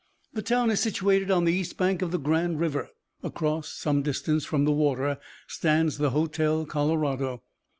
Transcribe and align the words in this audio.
The 0.33 0.41
town 0.41 0.71
is 0.71 0.79
situated 0.79 1.29
on 1.29 1.45
the 1.45 1.53
east 1.53 1.77
bank 1.77 2.01
of 2.01 2.09
the 2.09 2.17
Grand 2.17 2.59
River; 2.59 2.89
across, 3.21 3.71
some 3.71 4.01
distance 4.01 4.43
from 4.43 4.65
the 4.65 4.71
water, 4.71 5.19
stands 5.47 5.99
the 5.99 6.09
Hotel 6.09 6.65
Colorado. 6.65 7.43